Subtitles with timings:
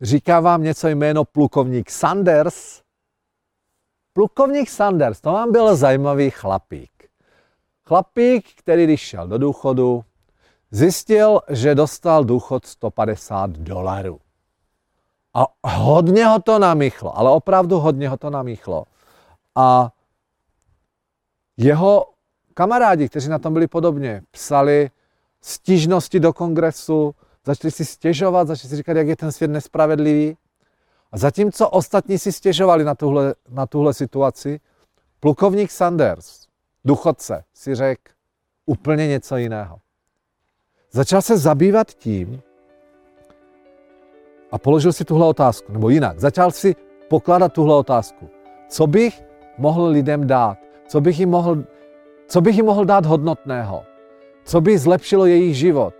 [0.00, 2.82] Říká vám něco jméno plukovník Sanders?
[4.12, 6.90] Plukovník Sanders, to vám byl zajímavý chlapík.
[7.86, 10.04] Chlapík, který když šel do důchodu,
[10.70, 14.20] zjistil, že dostal důchod 150 dolarů.
[15.34, 18.84] A hodně ho to namíchlo, ale opravdu hodně ho to namíchlo.
[19.54, 19.92] A
[21.56, 22.06] jeho
[22.54, 24.90] kamarádi, kteří na tom byli podobně, psali
[25.40, 30.36] stížnosti do kongresu, začali si stěžovat, začali si říkat, jak je ten svět nespravedlivý.
[31.12, 34.60] A zatímco ostatní si stěžovali na tuhle, na tuhle situaci,
[35.20, 36.46] plukovník Sanders,
[36.84, 38.02] duchodce, si řekl
[38.66, 39.78] úplně něco jiného.
[40.90, 42.42] Začal se zabývat tím
[44.52, 46.76] a položil si tuhle otázku, nebo jinak, začal si
[47.08, 48.28] pokládat tuhle otázku.
[48.68, 49.22] Co bych
[49.58, 50.58] mohl lidem dát?
[50.88, 51.64] Co bych jim mohl,
[52.28, 53.84] co bych jim mohl dát hodnotného?
[54.44, 55.94] Co by zlepšilo jejich život?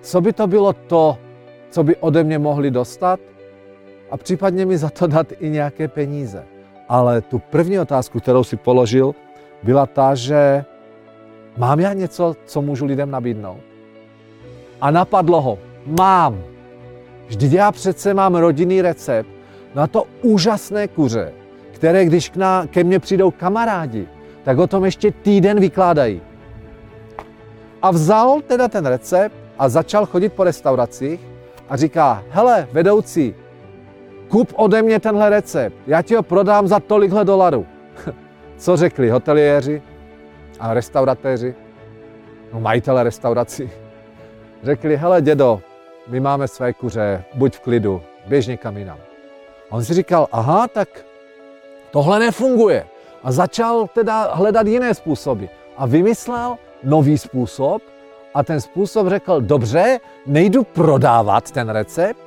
[0.00, 1.18] Co by to bylo to,
[1.70, 3.20] co by ode mě mohli dostat
[4.10, 6.44] a případně mi za to dát i nějaké peníze.
[6.88, 9.14] Ale tu první otázku, kterou si položil,
[9.62, 10.64] byla ta, že
[11.56, 13.60] mám já něco, co můžu lidem nabídnout?
[14.80, 16.42] A napadlo ho, mám.
[17.26, 19.28] Vždyť já přece mám rodinný recept
[19.74, 21.32] na to úžasné kuře,
[21.72, 24.08] které když k ná, ke mně přijdou kamarádi,
[24.44, 26.20] tak o tom ještě týden vykládají.
[27.82, 31.20] A vzal teda ten recept a začal chodit po restauracích
[31.68, 33.34] a říká, hele, vedoucí,
[34.28, 37.66] kup ode mě tenhle recept, já ti ho prodám za tolikhle dolarů.
[38.56, 39.82] Co řekli hoteliéři
[40.60, 41.54] a restauratéři,
[42.52, 43.70] no majitele restaurací?
[44.62, 45.60] Řekli, hele dědo,
[46.08, 48.98] my máme své kuře, buď v klidu, běž někam jinam.
[49.70, 50.88] A on si říkal, aha, tak
[51.90, 52.86] tohle nefunguje.
[53.22, 55.44] A začal teda hledat jiné způsoby.
[55.76, 57.82] A vymyslel nový způsob,
[58.34, 62.20] a ten způsob řekl, dobře, nejdu prodávat ten recept,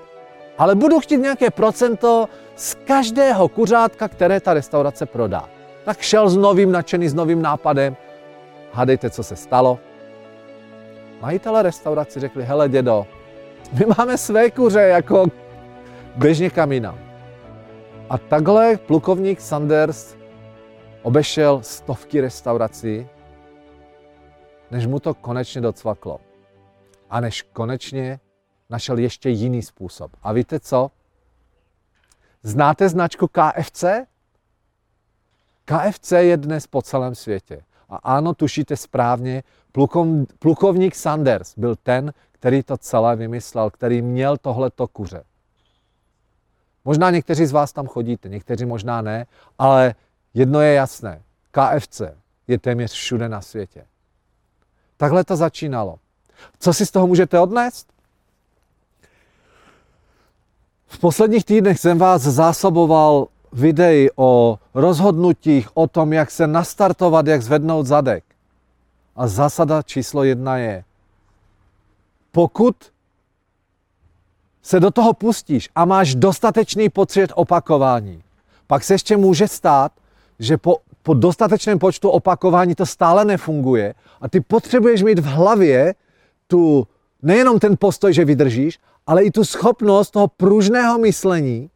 [0.57, 5.49] ale budu chtít nějaké procento z každého kuřátka, které ta restaurace prodá.
[5.85, 7.95] Tak šel s novým nadšený, s novým nápadem.
[8.71, 9.79] Hadejte, co se stalo.
[11.21, 13.07] Majitele restauraci řekli, hele dědo,
[13.73, 15.25] my máme své kuře, jako
[16.15, 16.97] běžně kamina.
[18.09, 20.15] A takhle plukovník Sanders
[21.01, 23.07] obešel stovky restaurací
[24.71, 26.19] než mu to konečně docvaklo.
[27.09, 28.19] A než konečně
[28.69, 30.11] našel ještě jiný způsob.
[30.23, 30.91] A víte co?
[32.43, 33.83] Znáte značku KFC?
[35.65, 37.63] KFC je dnes po celém světě.
[37.89, 39.43] A ano, tušíte správně,
[40.39, 45.23] plukovník Sanders byl ten, který to celé vymyslel, který měl tohleto kuře.
[46.85, 49.25] Možná někteří z vás tam chodíte, někteří možná ne,
[49.57, 49.95] ale
[50.33, 51.21] jedno je jasné.
[51.51, 52.01] KFC
[52.47, 53.85] je téměř všude na světě.
[55.01, 55.95] Takhle to začínalo.
[56.59, 57.87] Co si z toho můžete odnést?
[60.87, 67.41] V posledních týdnech jsem vás zásoboval videí o rozhodnutích, o tom, jak se nastartovat, jak
[67.41, 68.23] zvednout zadek.
[69.15, 70.83] A zásada číslo jedna je,
[72.31, 72.75] pokud
[74.61, 78.23] se do toho pustíš a máš dostatečný pocit opakování,
[78.67, 79.91] pak se ještě může stát,
[80.39, 85.95] že po po dostatečném počtu opakování to stále nefunguje a ty potřebuješ mít v hlavě
[86.47, 86.87] tu,
[87.21, 91.69] nejenom ten postoj, že vydržíš, ale i tu schopnost toho pružného myšlení,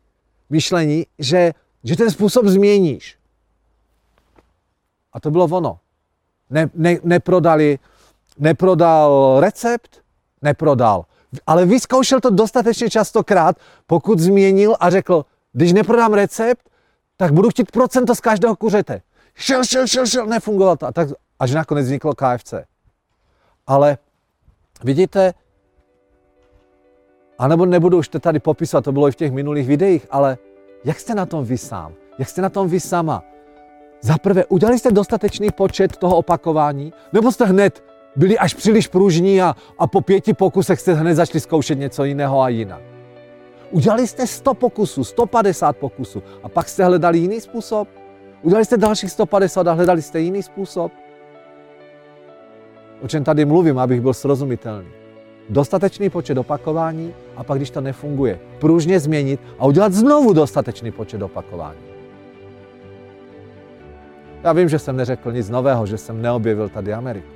[0.49, 1.53] myšlení že,
[1.83, 3.17] že ten způsob změníš.
[5.13, 5.79] A to bylo ono.
[6.49, 7.79] Ne, ne, neprodali,
[8.37, 10.01] neprodal recept,
[10.41, 11.05] neprodal.
[11.47, 13.57] Ale vyzkoušel to dostatečně častokrát,
[13.87, 16.69] pokud změnil a řekl, když neprodám recept,
[17.17, 19.01] tak budu chtít procento z každého kuřete
[19.35, 20.85] šel, šel, šel, šel, nefungovalo to.
[20.85, 21.09] A tak
[21.39, 22.53] až nakonec vzniklo KFC.
[23.67, 23.97] Ale
[24.83, 25.33] vidíte,
[27.39, 30.37] anebo nebudu už to tady popisovat, to bylo i v těch minulých videích, ale
[30.85, 31.93] jak jste na tom vy sám?
[32.17, 33.23] Jak jste na tom vy sama?
[34.01, 37.83] Za prvé, udělali jste dostatečný počet toho opakování, nebo jste hned
[38.15, 42.41] byli až příliš pružní a, a po pěti pokusech jste hned začali zkoušet něco jiného
[42.41, 42.81] a jinak?
[43.71, 47.87] Udělali jste 100 pokusů, 150 pokusů a pak jste hledali jiný způsob?
[48.45, 50.91] Udělali jste dalších 150 a hledali jste jiný způsob?
[53.01, 54.87] O čem tady mluvím, abych byl srozumitelný.
[55.49, 61.21] dostatečný počet opakování a pak, když to nefunguje, pružně změnit a udělat znovu dostatečný počet
[61.21, 61.79] opakování.
[64.43, 67.33] Já vím, že jsem neřekl nic nového, že jsem neobjevil tady Ameriku.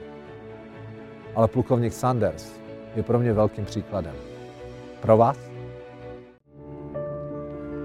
[1.35, 2.51] Ale plukovník Sanders
[2.95, 4.15] je pro mě velkým příkladem.
[5.01, 5.48] Pro vás?